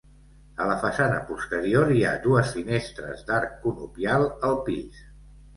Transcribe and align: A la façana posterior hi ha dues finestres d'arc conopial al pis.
A 0.63 0.65
la 0.69 0.77
façana 0.85 1.19
posterior 1.31 1.93
hi 1.97 2.01
ha 2.07 2.15
dues 2.25 2.55
finestres 2.57 3.21
d'arc 3.31 3.55
conopial 3.67 4.27
al 4.51 4.59
pis. 4.71 5.07